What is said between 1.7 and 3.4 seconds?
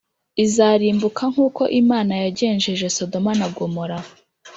Imana yagenjeje Sodoma